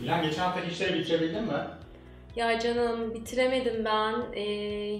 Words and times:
Dilan 0.00 0.22
geçen 0.22 0.42
haftaki 0.42 0.68
işleri 0.70 0.98
bitirebildin 0.98 1.44
mi? 1.44 1.52
Ya 2.36 2.58
canım 2.60 3.14
bitiremedim 3.14 3.84
ben. 3.84 4.14
Ee, 4.32 4.40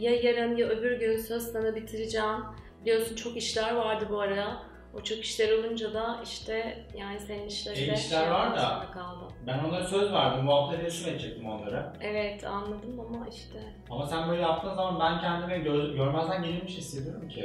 ya 0.00 0.15
yarın 0.15 0.57
ya 0.57 0.67
öbür 0.67 1.00
gün 1.00 1.17
söz 1.18 1.42
sana 1.52 1.76
bitireceğim. 1.76 2.36
Biliyorsun 2.83 3.17
çok 3.17 3.36
işler 3.36 3.75
vardı 3.75 4.07
bu 4.10 4.20
ara. 4.20 4.62
O 4.94 5.00
çok 5.02 5.18
işler 5.18 5.52
olunca 5.58 5.94
da 5.94 6.20
işte 6.25 6.84
yani 6.99 7.20
senin 7.20 7.46
işleri 7.46 7.76
Senin 7.76 7.88
de 7.91 7.94
işler 7.94 8.22
şey 8.22 8.30
var 8.32 8.57
da. 8.57 8.86
kaldım. 8.95 9.29
Ben 9.46 9.59
onlara 9.59 9.85
söz 9.85 10.12
verdim. 10.12 10.46
Bu 10.46 10.53
hafta 10.55 10.80
teslim 10.80 11.15
edecektim 11.15 11.47
onları. 11.51 11.93
Evet 12.01 12.45
anladım 12.47 13.01
ama 13.01 13.27
işte 13.29 13.59
Ama 13.91 14.07
sen 14.07 14.29
böyle 14.29 14.43
yaptığın 14.43 14.75
zaman 14.75 15.01
ben 15.01 15.21
kendimi 15.21 15.69
gö- 15.69 15.97
görmezden 15.97 16.43
gelinmiş 16.43 16.77
hissediyorum 16.77 17.29
ki. 17.29 17.45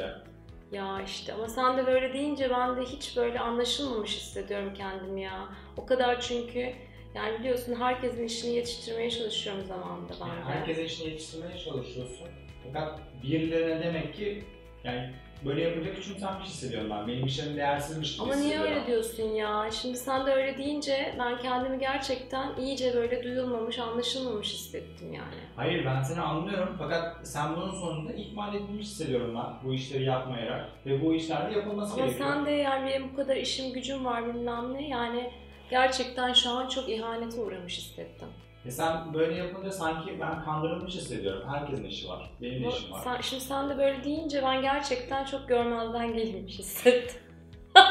ya 0.72 1.02
işte 1.06 1.34
ama 1.34 1.48
sen 1.48 1.78
de 1.78 1.88
böyle 1.88 2.14
deyince 2.14 2.50
ben 2.50 2.78
de 2.78 2.82
hiç 2.82 3.18
böyle 3.18 3.40
anlaşılmamış 3.40 4.18
hissediyorum 4.18 4.74
kendimi 4.78 5.22
ya. 5.22 5.48
O 5.78 5.86
kadar 5.86 6.22
çünkü 6.22 6.74
yani 7.16 7.39
biliyorsun 7.39 7.76
herkesin 7.80 8.25
işini 8.25 8.56
yetiştirmeye 8.56 9.10
çalışıyorum 9.11 9.65
zamanında 9.65 10.14
ben 10.21 10.28
Yani 10.28 10.39
de. 10.39 10.43
herkese 10.43 10.86
işini 10.86 11.10
yetiştirmeye 11.10 11.57
çalışıyorsun. 11.57 12.28
Fakat 12.68 13.00
birilerine 13.24 13.84
demek 13.86 14.14
ki 14.15 14.43
yani 14.84 15.10
böyle 15.46 15.61
yapınca 15.61 15.93
küçümsenmiş 15.93 16.48
hissediyorum 16.48 16.89
ben. 16.89 17.07
Benim 17.07 17.25
işlerim 17.25 17.57
değersizmiş 17.57 18.14
gibi 18.14 18.24
Ama 18.24 18.36
niye 18.36 18.60
öyle 18.60 18.87
diyorsun 18.87 19.24
ya? 19.24 19.70
Şimdi 19.71 19.98
sen 19.98 20.25
de 20.28 20.32
öyle 20.34 20.57
deyince 20.57 21.15
ben 21.20 21.37
kendimi 21.37 21.79
gerçekten 21.79 22.56
iyice 22.60 22.93
böyle 22.93 23.23
duyulmamış, 23.23 23.79
anlaşılmamış 23.79 24.54
hissettim 24.54 25.14
yani. 25.14 25.36
Hayır 25.56 25.86
ben 25.86 26.01
seni 26.04 26.21
anlıyorum 26.21 26.76
fakat 26.78 27.28
sen 27.28 27.56
bunun 27.56 27.71
sonunda 27.71 28.14
ihmal 28.14 28.56
edilmiş 28.56 28.86
hissediyorum 28.86 29.36
ben 29.36 29.70
bu 29.70 29.73
işleri 29.73 30.04
yapmayarak 30.04 30.70
ve 30.86 31.06
bu 31.06 31.14
işlerde 31.15 31.56
yapılması 31.56 31.93
Ama 31.93 32.06
gerekiyor. 32.06 32.30
sen 32.30 32.45
de 32.45 32.52
yani 32.52 32.89
benim 32.89 33.12
bu 33.12 33.16
kadar 33.16 33.36
işim 33.36 33.73
gücüm 33.73 34.06
var 34.06 34.28
bilmem 34.34 34.73
ne 34.73 34.88
yani 34.88 35.31
gerçekten 35.69 36.33
şu 36.33 36.50
an 36.50 36.67
çok 36.67 36.89
ihanete 36.89 37.41
uğramış 37.41 37.78
hissettim. 37.78 38.28
E 38.66 38.72
sen 38.72 39.14
böyle 39.14 39.36
yapınca 39.36 39.72
sanki 39.72 40.20
ben 40.20 40.44
kandırılmış 40.45 40.95
hissediyorum. 40.95 41.50
Herkesin 41.53 41.84
işi 41.84 42.09
var. 42.09 42.31
Benim 42.42 42.64
de 42.64 42.67
Bu- 42.67 42.70
işim 42.70 42.92
var. 42.92 43.02
sen, 43.03 43.22
şimdi 43.22 43.44
sen 43.44 43.70
de 43.70 43.78
böyle 43.78 44.03
deyince 44.03 44.42
ben 44.44 44.61
gerçekten 44.61 45.26
çok 45.26 45.48
görmezden 45.48 46.14
gelinmiş 46.14 46.59
hissettim. 46.59 47.22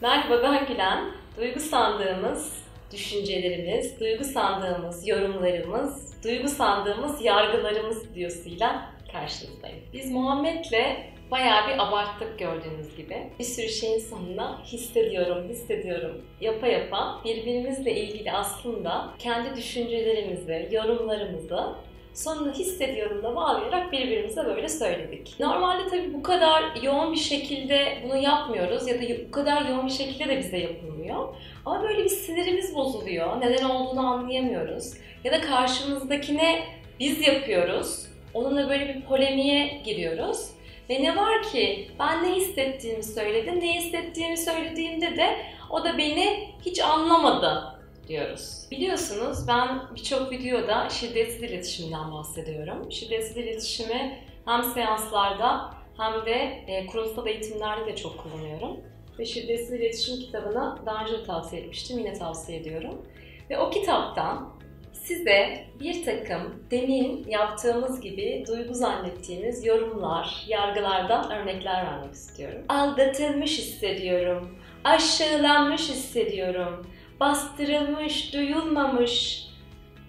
Merhaba 0.00 0.42
ben 0.42 0.66
Gülen. 0.66 1.04
Duygu 1.36 1.60
sandığımız 1.60 2.52
düşüncelerimiz, 2.92 4.00
duygu 4.00 4.24
sandığımız 4.24 5.08
yorumlarımız, 5.08 6.22
duygu 6.24 6.48
sandığımız 6.48 7.24
yargılarımız 7.24 8.14
diyorusuyla 8.14 8.92
karşınızdayım. 9.12 9.78
Biz 9.92 10.10
Muhammed'le 10.10 11.10
bayağı 11.30 11.68
bir 11.68 11.78
abarttık 11.78 12.38
gördüğünüz 12.38 12.96
gibi. 12.96 13.30
Bir 13.38 13.44
sürü 13.44 13.68
şeyin 13.68 13.98
sonuna 13.98 14.64
hissediyorum, 14.64 15.48
hissediyorum 15.48 16.24
yapa 16.40 16.66
yapa 16.66 17.20
birbirimizle 17.24 17.94
ilgili 17.96 18.32
aslında 18.32 19.14
kendi 19.18 19.56
düşüncelerimizi, 19.56 20.68
yorumlarımızı 20.70 21.74
sonunda 22.14 22.52
hissediyorum 22.52 23.22
da 23.22 23.36
bağlayarak 23.36 23.92
birbirimize 23.92 24.44
böyle 24.44 24.68
söyledik. 24.68 25.34
Normalde 25.40 25.88
tabii 25.88 26.14
bu 26.14 26.22
kadar 26.22 26.62
yoğun 26.82 27.12
bir 27.12 27.18
şekilde 27.18 27.98
bunu 28.04 28.16
yapmıyoruz 28.16 28.88
ya 28.88 28.94
da 28.94 29.04
bu 29.28 29.30
kadar 29.30 29.68
yoğun 29.68 29.86
bir 29.86 29.92
şekilde 29.92 30.28
de 30.28 30.38
bize 30.38 30.58
yapılmıyor. 30.58 31.34
Ama 31.66 31.82
böyle 31.82 32.04
bir 32.04 32.08
sinirimiz 32.08 32.74
bozuluyor. 32.74 33.40
Neden 33.40 33.64
olduğunu 33.64 34.06
anlayamıyoruz. 34.06 34.92
Ya 35.24 35.32
da 35.32 35.40
karşımızdakine 35.40 36.62
biz 37.00 37.26
yapıyoruz. 37.28 38.06
Onunla 38.34 38.68
böyle 38.68 38.88
bir 38.88 39.02
polemiğe 39.02 39.80
giriyoruz. 39.84 40.50
Ve 40.90 41.02
ne 41.02 41.16
var 41.16 41.42
ki 41.42 41.88
ben 41.98 42.24
ne 42.24 42.34
hissettiğimi 42.34 43.02
söyledim, 43.02 43.60
ne 43.60 43.74
hissettiğimi 43.74 44.36
söylediğimde 44.36 45.16
de 45.16 45.36
o 45.70 45.84
da 45.84 45.98
beni 45.98 46.48
hiç 46.66 46.80
anlamadı 46.80 47.79
diyoruz. 48.08 48.66
Biliyorsunuz 48.70 49.48
ben 49.48 49.82
birçok 49.94 50.32
videoda 50.32 50.88
şiddetsiz 50.88 51.42
iletişimden 51.42 52.12
bahsediyorum. 52.12 52.92
Şiddetsiz 52.92 53.36
iletişimi 53.36 54.18
hem 54.44 54.62
seanslarda 54.62 55.74
hem 55.96 56.26
de 56.26 56.64
e, 56.66 56.86
kurumsal 56.86 57.26
eğitimlerde 57.26 57.86
de 57.86 57.96
çok 57.96 58.18
kullanıyorum. 58.18 58.80
Ve 59.18 59.26
Şiddetsiz 59.26 59.72
İletişim 59.72 60.16
kitabını 60.16 60.78
daha 60.86 61.04
önce 61.04 61.12
de 61.12 61.24
tavsiye 61.24 61.62
etmiştim, 61.62 61.98
yine 61.98 62.12
tavsiye 62.12 62.58
ediyorum. 62.58 63.06
Ve 63.50 63.58
o 63.58 63.70
kitaptan 63.70 64.52
size 64.92 65.64
bir 65.80 66.04
takım 66.04 66.64
demin 66.70 67.28
yaptığımız 67.28 68.00
gibi 68.00 68.44
duygu 68.48 68.74
zannettiğimiz 68.74 69.66
yorumlar, 69.66 70.44
yargılardan 70.48 71.30
örnekler 71.30 71.86
vermek 71.86 72.14
istiyorum. 72.14 72.62
Aldatılmış 72.68 73.58
hissediyorum, 73.58 74.58
aşağılanmış 74.84 75.88
hissediyorum, 75.88 76.86
bastırılmış, 77.20 78.34
duyulmamış, 78.34 79.46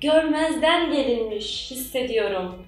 görmezden 0.01 0.91
gelinmiş 0.91 1.72
hissediyorum 1.72 2.66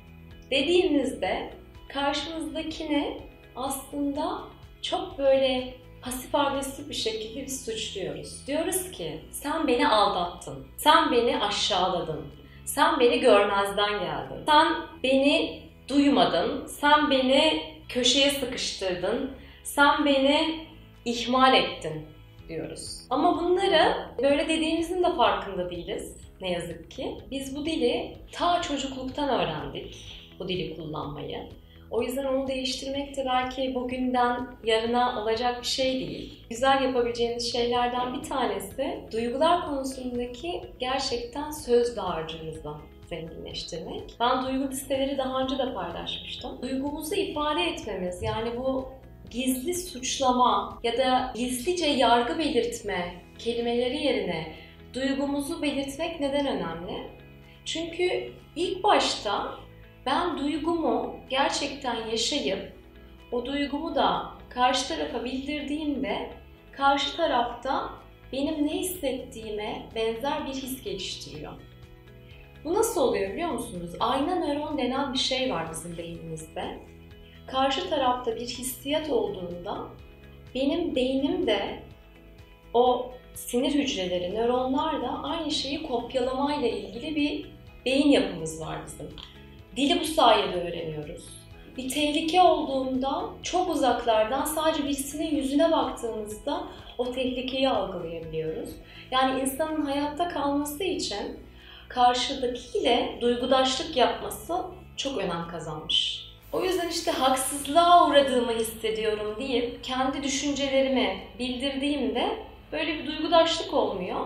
dediğimizde 0.51 1.49
karşımızdakini 1.89 3.17
aslında 3.55 4.39
çok 4.81 5.17
böyle 5.17 5.73
pasif 6.01 6.35
agresif 6.35 6.89
bir 6.89 6.95
şekilde 6.95 7.45
biz 7.45 7.65
suçluyoruz. 7.65 8.47
Diyoruz 8.47 8.91
ki 8.91 9.19
sen 9.31 9.67
beni 9.67 9.87
aldattın, 9.87 10.67
sen 10.77 11.11
beni 11.11 11.39
aşağıladın, 11.39 12.21
sen 12.65 12.99
beni 12.99 13.19
görmezden 13.19 13.91
geldin, 13.91 14.43
sen 14.45 14.67
beni 15.03 15.61
duymadın, 15.87 16.65
sen 16.67 17.11
beni 17.11 17.63
köşeye 17.89 18.29
sıkıştırdın, 18.29 19.31
sen 19.63 20.05
beni 20.05 20.67
ihmal 21.05 21.53
ettin 21.53 22.12
diyoruz. 22.49 23.01
Ama 23.09 23.43
bunları 23.43 23.93
böyle 24.23 24.49
dediğimizin 24.49 25.03
de 25.03 25.15
farkında 25.15 25.69
değiliz 25.69 26.15
ne 26.41 26.51
yazık 26.51 26.91
ki. 26.91 27.17
Biz 27.31 27.55
bu 27.55 27.65
dili 27.65 28.17
ta 28.31 28.61
çocukluktan 28.61 29.29
öğrendik 29.29 29.95
bu 30.39 30.47
dili 30.47 30.75
kullanmayı. 30.75 31.39
O 31.91 32.01
yüzden 32.01 32.25
onu 32.25 32.47
değiştirmek 32.47 33.17
de 33.17 33.25
belki 33.25 33.75
bugünden 33.75 34.47
yarına 34.63 35.21
olacak 35.21 35.61
bir 35.61 35.67
şey 35.67 35.93
değil. 35.93 36.43
Güzel 36.49 36.83
yapabileceğiniz 36.83 37.51
şeylerden 37.51 38.13
bir 38.13 38.29
tanesi 38.29 38.99
duygular 39.11 39.65
konusundaki 39.65 40.61
gerçekten 40.79 41.51
söz 41.51 41.97
dağarcığınızı 41.97 42.73
zenginleştirmek. 43.09 44.15
Ben 44.19 44.45
duygu 44.45 44.71
listeleri 44.71 45.17
daha 45.17 45.41
önce 45.41 45.57
de 45.57 45.73
paylaşmıştım. 45.73 46.61
Duygumuzu 46.61 47.15
ifade 47.15 47.63
etmemiz 47.63 48.21
yani 48.21 48.57
bu 48.57 48.89
gizli 49.31 49.73
suçlama 49.73 50.79
ya 50.83 50.97
da 50.97 51.33
gizlice 51.35 51.85
yargı 51.85 52.39
belirtme 52.39 53.15
kelimeleri 53.39 54.03
yerine 54.03 54.55
duygumuzu 54.93 55.61
belirtmek 55.61 56.19
neden 56.19 56.47
önemli? 56.47 57.07
Çünkü 57.65 58.31
ilk 58.55 58.83
başta 58.83 59.59
ben 60.05 60.37
duygumu 60.37 61.15
gerçekten 61.29 62.07
yaşayıp 62.07 62.73
o 63.31 63.45
duygumu 63.45 63.95
da 63.95 64.31
karşı 64.49 64.87
tarafa 64.87 65.23
bildirdiğimde 65.23 66.29
karşı 66.71 67.17
tarafta 67.17 67.89
benim 68.33 68.67
ne 68.67 68.79
hissettiğime 68.79 69.85
benzer 69.95 70.47
bir 70.47 70.53
his 70.53 70.83
geliştiriyor. 70.83 71.53
Bu 72.63 72.73
nasıl 72.73 73.01
oluyor 73.01 73.33
biliyor 73.33 73.49
musunuz? 73.49 73.91
Ayna 73.99 74.35
nöron 74.35 74.77
denen 74.77 75.13
bir 75.13 75.17
şey 75.17 75.51
var 75.51 75.67
bizim 75.71 75.97
beynimizde. 75.97 76.79
Karşı 77.47 77.89
tarafta 77.89 78.35
bir 78.35 78.47
hissiyat 78.47 79.09
olduğunda 79.09 79.77
benim 80.55 80.95
beynim 80.95 81.47
de 81.47 81.79
o 82.73 83.11
sinir 83.33 83.73
hücreleri, 83.73 84.35
nöronlar 84.35 85.01
da 85.01 85.23
aynı 85.23 85.51
şeyi 85.51 85.83
kopyalamayla 85.83 86.67
ilgili 86.67 87.15
bir 87.15 87.45
beyin 87.85 88.09
yapımız 88.09 88.61
var 88.61 88.77
bizim. 88.85 89.09
Dili 89.75 89.99
bu 89.99 90.05
sayede 90.05 90.61
öğreniyoruz. 90.61 91.43
Bir 91.77 91.89
tehlike 91.89 92.41
olduğunda 92.41 93.25
çok 93.43 93.75
uzaklardan 93.75 94.45
sadece 94.45 94.83
birisinin 94.83 95.35
yüzüne 95.35 95.71
baktığımızda 95.71 96.63
o 96.97 97.11
tehlikeyi 97.11 97.69
algılayabiliyoruz. 97.69 98.69
Yani 99.11 99.41
insanın 99.41 99.81
hayatta 99.81 100.29
kalması 100.29 100.83
için 100.83 101.39
karşıdakiyle 101.89 103.17
duygudaşlık 103.21 103.97
yapması 103.97 104.53
çok 104.97 105.17
önem 105.17 105.47
kazanmış. 105.47 106.22
O 106.53 106.61
yüzden 106.61 106.89
işte 106.89 107.11
haksızlığa 107.11 108.07
uğradığımı 108.07 108.51
hissediyorum 108.51 109.35
deyip 109.39 109.83
kendi 109.83 110.23
düşüncelerimi 110.23 111.19
bildirdiğimde 111.39 112.39
böyle 112.71 112.93
bir 112.93 113.07
duygudaşlık 113.07 113.73
olmuyor. 113.73 114.19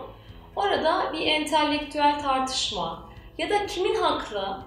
Orada 0.56 1.14
bir 1.14 1.28
entelektüel 1.28 2.20
tartışma 2.20 3.10
ya 3.38 3.50
da 3.50 3.66
kimin 3.66 3.96
haklı, 3.96 4.58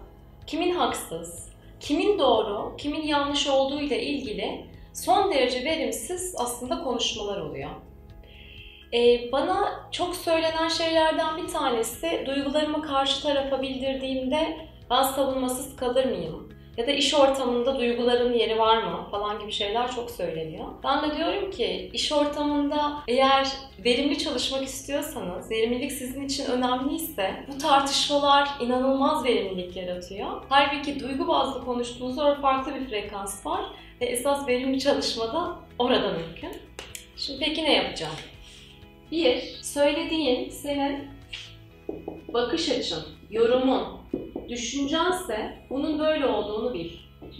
kimin 0.46 0.74
haksız, 0.74 1.48
kimin 1.80 2.18
doğru, 2.18 2.76
kimin 2.76 3.02
yanlış 3.02 3.46
olduğu 3.46 3.80
ile 3.80 4.02
ilgili 4.02 4.64
son 4.92 5.32
derece 5.32 5.64
verimsiz 5.64 6.34
aslında 6.38 6.82
konuşmalar 6.82 7.40
oluyor. 7.40 7.70
Ee, 8.94 9.32
bana 9.32 9.88
çok 9.92 10.16
söylenen 10.16 10.68
şeylerden 10.68 11.36
bir 11.36 11.48
tanesi 11.48 12.22
duygularımı 12.26 12.82
karşı 12.82 13.22
tarafa 13.22 13.62
bildirdiğimde 13.62 14.68
ben 14.90 15.02
savunmasız 15.02 15.76
kalır 15.76 16.04
mıyım? 16.04 16.49
Ya 16.76 16.86
da 16.86 16.90
iş 16.90 17.14
ortamında 17.14 17.78
duyguların 17.78 18.32
yeri 18.32 18.58
var 18.58 18.82
mı 18.82 19.06
falan 19.10 19.40
gibi 19.40 19.52
şeyler 19.52 19.92
çok 19.92 20.10
söyleniyor. 20.10 20.66
Ben 20.84 21.10
de 21.10 21.16
diyorum 21.16 21.50
ki 21.50 21.90
iş 21.92 22.12
ortamında 22.12 23.02
eğer 23.08 23.48
verimli 23.84 24.18
çalışmak 24.18 24.62
istiyorsanız, 24.62 25.50
verimlilik 25.50 25.92
sizin 25.92 26.26
için 26.26 26.44
önemliyse 26.44 27.46
bu 27.48 27.58
tartışmalar 27.58 28.48
inanılmaz 28.60 29.24
verimlilik 29.24 29.76
yaratıyor. 29.76 30.42
Halbuki 30.48 31.00
duygu 31.00 31.28
bazlı 31.28 31.64
konuştuğunuzda 31.64 32.34
farklı 32.34 32.74
bir 32.74 32.88
frekans 32.88 33.46
var 33.46 33.64
ve 34.00 34.06
esas 34.06 34.48
verimli 34.48 34.80
çalışmada 34.80 35.56
orada 35.78 36.12
mümkün. 36.12 36.60
Şimdi 37.16 37.38
peki 37.44 37.64
ne 37.64 37.74
yapacağım? 37.74 38.14
Bir, 39.12 39.58
söylediğin 39.62 40.50
senin 40.50 41.08
bakış 42.28 42.70
açın, 42.70 43.02
yorumun, 43.30 43.99
düşüncense 44.50 45.56
bunun 45.70 45.98
böyle 45.98 46.26
olduğunu 46.26 46.74
bil. 46.74 46.90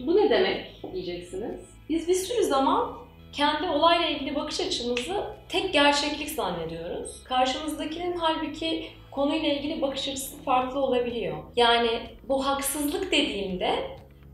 Bu 0.06 0.16
ne 0.16 0.30
demek 0.30 0.82
diyeceksiniz. 0.92 1.60
Biz 1.88 2.08
bir 2.08 2.14
sürü 2.14 2.44
zaman 2.44 2.92
kendi 3.32 3.68
olayla 3.68 4.08
ilgili 4.08 4.34
bakış 4.34 4.60
açımızı 4.60 5.24
tek 5.48 5.72
gerçeklik 5.72 6.28
zannediyoruz. 6.28 7.24
Karşımızdakinin 7.24 8.16
halbuki 8.16 8.86
konuyla 9.10 9.48
ilgili 9.48 9.82
bakış 9.82 10.08
açısı 10.08 10.42
farklı 10.42 10.80
olabiliyor. 10.80 11.36
Yani 11.56 11.90
bu 12.28 12.46
haksızlık 12.46 13.12
dediğimde 13.12 13.74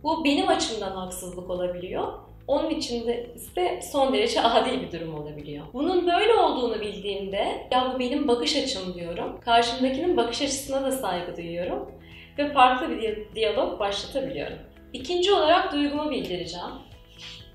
bu 0.02 0.24
benim 0.24 0.48
açımdan 0.48 0.96
haksızlık 0.96 1.50
olabiliyor. 1.50 2.12
Onun 2.46 2.70
için 2.70 3.06
de 3.06 3.30
ise 3.34 3.80
son 3.92 4.14
derece 4.14 4.42
adil 4.42 4.80
bir 4.80 4.92
durum 4.92 5.14
olabiliyor. 5.14 5.66
Bunun 5.74 6.06
böyle 6.06 6.34
olduğunu 6.34 6.80
bildiğimde 6.80 7.68
ya 7.70 7.92
bu 7.94 7.98
benim 7.98 8.28
bakış 8.28 8.56
açım 8.56 8.94
diyorum. 8.94 9.40
Karşımdakinin 9.40 10.16
bakış 10.16 10.42
açısına 10.42 10.82
da 10.82 10.92
saygı 10.92 11.36
duyuyorum 11.36 11.90
ve 12.38 12.52
farklı 12.52 12.90
bir 12.90 13.34
diyalog 13.34 13.80
başlatabiliyorum. 13.80 14.58
İkinci 14.92 15.32
olarak 15.32 15.72
duygumu 15.72 16.10
bildireceğim. 16.10 16.70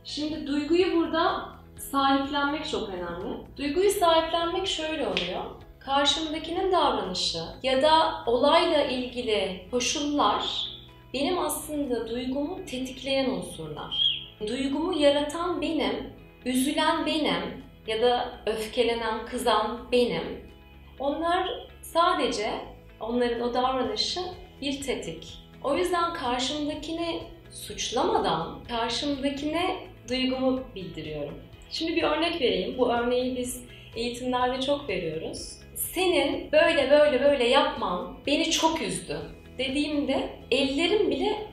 Şimdi 0.03 0.47
duyguyu 0.47 0.95
burada 0.95 1.49
sahiplenmek 1.77 2.69
çok 2.69 2.89
önemli. 2.89 3.37
Duyguyu 3.57 3.91
sahiplenmek 3.91 4.67
şöyle 4.67 5.07
oluyor. 5.07 5.43
Karşımdakinin 5.79 6.71
davranışı 6.71 7.39
ya 7.63 7.81
da 7.81 8.23
olayla 8.25 8.83
ilgili 8.83 9.67
koşullar 9.71 10.71
benim 11.13 11.39
aslında 11.39 12.09
duygumu 12.09 12.65
tetikleyen 12.65 13.29
unsurlar. 13.29 14.11
Duygumu 14.47 14.93
yaratan 14.99 15.61
benim, 15.61 16.13
üzülen 16.45 17.05
benim 17.05 17.63
ya 17.87 18.01
da 18.01 18.31
öfkelenen, 18.45 19.25
kızan 19.25 19.79
benim. 19.91 20.51
Onlar 20.99 21.49
sadece 21.81 22.51
onların 22.99 23.41
o 23.41 23.53
davranışı 23.53 24.19
bir 24.61 24.81
tetik. 24.81 25.37
O 25.63 25.77
yüzden 25.77 26.13
karşımdakini 26.13 27.19
suçlamadan 27.51 28.63
karşımdakine 28.63 29.75
duygumu 30.09 30.63
bildiriyorum. 30.75 31.33
Şimdi 31.71 31.95
bir 31.95 32.03
örnek 32.03 32.41
vereyim. 32.41 32.77
Bu 32.77 32.93
örneği 32.93 33.37
biz 33.37 33.63
eğitimlerde 33.95 34.61
çok 34.61 34.89
veriyoruz. 34.89 35.53
Senin 35.75 36.51
böyle 36.51 36.91
böyle 36.91 37.23
böyle 37.23 37.47
yapman 37.47 38.17
beni 38.27 38.51
çok 38.51 38.81
üzdü 38.81 39.17
dediğimde 39.57 40.29
ellerim 40.51 41.11
bile 41.11 41.47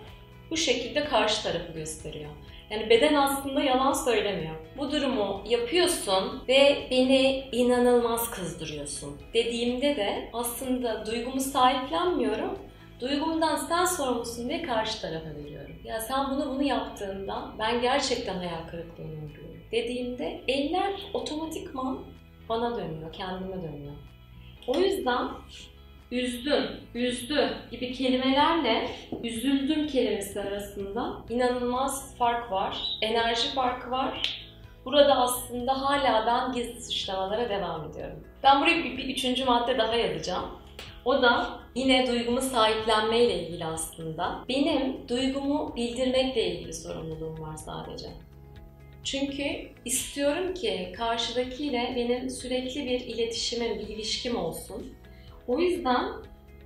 bu 0.50 0.56
şekilde 0.56 1.05
karşı 1.05 1.43
tarafı 1.43 1.72
gösteriyor. 1.72 2.31
Yani 2.70 2.90
beden 2.90 3.14
aslında 3.14 3.62
yalan 3.62 3.93
söylemiyor. 3.93 4.55
Bu 4.78 4.93
durumu 4.93 5.44
yapıyorsun 5.49 6.43
ve 6.49 6.88
beni 6.90 7.44
inanılmaz 7.52 8.31
kızdırıyorsun 8.31 9.20
dediğimde 9.34 9.96
de 9.96 10.31
aslında 10.32 11.06
duygumu 11.06 11.40
sahiplenmiyorum. 11.40 12.58
Duygumdan 13.00 13.56
sen 13.56 13.85
sorumlusun 13.85 14.49
diye 14.49 14.62
karşı 14.62 15.00
tarafa 15.00 15.31
veriyorum. 15.35 15.77
Ya 15.85 16.00
sen 16.00 16.31
bunu 16.31 16.50
bunu 16.50 16.62
yaptığında 16.62 17.53
ben 17.59 17.81
gerçekten 17.81 18.35
hayal 18.35 18.69
kırıklığına 18.71 19.09
uğruyorum 19.09 19.49
dediğimde 19.73 20.41
eller 20.49 20.93
otomatikman 21.15 21.99
bana 22.49 22.77
dönüyor, 22.77 23.12
kendime 23.12 23.56
dönüyor. 23.62 23.93
O 24.67 24.79
yüzden 24.79 25.29
üzdün, 26.11 26.65
üzdü 26.95 27.49
gibi 27.71 27.93
kelimelerle 27.93 28.91
üzüldüm 29.23 29.87
kelimesi 29.87 30.41
arasında 30.41 31.17
inanılmaz 31.29 32.17
fark 32.17 32.53
var. 32.53 32.79
Enerji 33.03 33.49
farkı 33.55 33.91
var. 33.91 34.44
Burada 34.85 35.17
aslında 35.17 35.81
hala 35.83 36.27
ben 36.27 36.53
gizli 36.53 36.83
suçlamalara 36.83 37.49
devam 37.49 37.91
ediyorum. 37.91 38.25
Ben 38.43 38.61
buraya 38.61 38.85
bir, 38.85 38.97
bir 38.97 39.05
üçüncü 39.05 39.44
madde 39.44 39.79
daha 39.79 39.94
yazacağım. 39.94 40.47
O 41.05 41.23
da 41.23 41.61
yine 41.75 42.07
duygumu 42.07 42.41
sahiplenmeyle 42.41 43.43
ilgili 43.43 43.65
aslında. 43.65 44.45
Benim 44.49 45.09
duygumu 45.09 45.77
bildirmekle 45.77 46.47
ilgili 46.47 46.73
sorumluluğum 46.73 47.41
var 47.41 47.57
sadece. 47.57 48.09
Çünkü 49.05 49.45
istiyorum 49.85 50.55
ki 50.55 50.93
karşıdakiyle 50.97 51.93
benim 51.97 52.31
sürekli 52.31 52.87
bir 52.87 53.01
iletişimim, 53.01 53.79
bir 53.79 53.89
ilişkim 53.89 54.37
olsun. 54.37 54.95
O 55.47 55.59
yüzden 55.59 56.13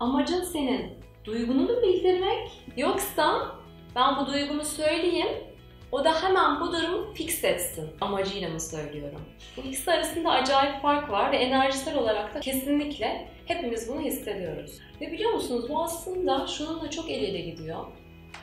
amacın 0.00 0.44
senin 0.44 0.90
duygunu 1.24 1.62
mu 1.62 1.82
bildirmek 1.82 2.48
yoksa 2.76 3.56
ben 3.96 4.16
bu 4.16 4.32
duygumu 4.32 4.64
söyleyeyim 4.64 5.28
o 5.92 6.04
da 6.04 6.22
hemen 6.22 6.60
bu 6.60 6.72
durumu 6.72 7.14
fix 7.14 7.44
etsin 7.44 7.90
amacıyla 8.00 8.48
mı 8.48 8.60
söylüyorum? 8.60 9.20
Bu 9.56 9.60
ikisi 9.60 9.92
arasında 9.92 10.30
acayip 10.30 10.82
fark 10.82 11.10
var 11.10 11.32
ve 11.32 11.36
enerjisel 11.36 11.98
olarak 11.98 12.34
da 12.34 12.40
kesinlikle 12.40 13.28
hepimiz 13.46 13.88
bunu 13.88 14.00
hissediyoruz. 14.00 14.78
Ve 15.00 15.12
biliyor 15.12 15.32
musunuz 15.32 15.68
bu 15.68 15.82
aslında 15.82 16.46
şununla 16.46 16.90
çok 16.90 17.10
el 17.10 17.22
ele 17.22 17.40
gidiyor. 17.40 17.84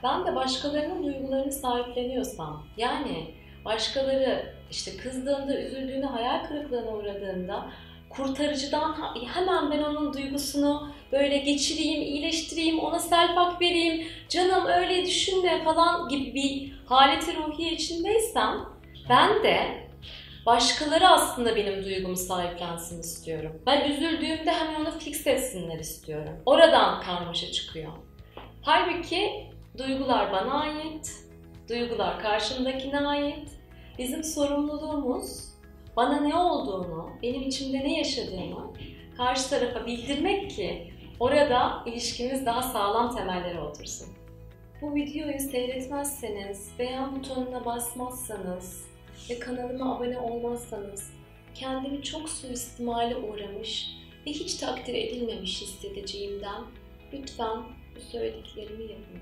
Ben 0.03 0.25
de 0.25 0.35
başkalarının 0.35 1.03
duygularını 1.03 1.51
sahipleniyorsam 1.51 2.67
yani 2.77 3.33
başkaları 3.65 4.53
işte 4.71 4.97
kızdığında, 4.97 5.59
üzüldüğünde, 5.61 6.05
hayal 6.05 6.47
kırıklığına 6.47 6.91
uğradığında 6.91 7.69
kurtarıcıdan 8.09 8.95
hemen 9.33 9.71
ben 9.71 9.83
onun 9.83 10.13
duygusunu 10.13 10.91
böyle 11.11 11.37
geçireyim, 11.37 12.01
iyileştireyim, 12.01 12.79
ona 12.79 12.99
selpak 12.99 13.61
vereyim, 13.61 14.07
canım 14.29 14.65
öyle 14.65 15.05
düşünme 15.05 15.63
falan 15.63 16.09
gibi 16.09 16.33
bir 16.33 16.73
haleti 16.85 17.37
ruhiye 17.37 17.71
içindeysem 17.71 18.65
ben 19.09 19.43
de 19.43 19.89
başkaları 20.45 21.07
aslında 21.07 21.55
benim 21.55 21.83
duygumu 21.83 22.15
sahiplensin 22.15 22.99
istiyorum. 22.99 23.61
Ben 23.65 23.91
üzüldüğümde 23.91 24.51
hemen 24.51 24.81
onu 24.81 24.99
fix 24.99 25.27
etsinler 25.27 25.79
istiyorum. 25.79 26.33
Oradan 26.45 27.01
karmaşa 27.01 27.51
çıkıyor. 27.51 27.91
Halbuki 28.61 29.49
duygular 29.77 30.31
bana 30.31 30.61
ait, 30.61 31.11
duygular 31.69 32.19
karşımdakine 32.21 32.99
ait. 32.99 33.49
Bizim 33.97 34.23
sorumluluğumuz 34.23 35.49
bana 35.99 36.19
ne 36.19 36.35
olduğunu, 36.35 37.09
benim 37.23 37.41
içimde 37.41 37.79
ne 37.79 37.97
yaşadığımı 37.97 38.73
karşı 39.17 39.49
tarafa 39.49 39.85
bildirmek 39.85 40.51
ki 40.51 40.93
orada 41.19 41.83
ilişkimiz 41.85 42.45
daha 42.45 42.61
sağlam 42.61 43.15
temellere 43.15 43.59
otursun. 43.59 44.07
Bu 44.81 44.95
videoyu 44.95 45.39
seyretmezseniz, 45.39 46.71
beğen 46.79 47.15
butonuna 47.15 47.65
basmazsanız 47.65 48.85
ve 49.29 49.39
kanalıma 49.39 49.95
abone 49.95 50.19
olmazsanız 50.19 51.13
kendimi 51.55 52.03
çok 52.03 52.29
suistimale 52.29 53.15
uğramış 53.15 53.89
ve 54.25 54.31
hiç 54.31 54.55
takdir 54.55 54.93
edilmemiş 54.93 55.61
hissedeceğimden 55.61 56.63
lütfen 57.13 57.63
bu 57.95 57.99
söylediklerimi 57.99 58.83
yapın. 58.83 59.19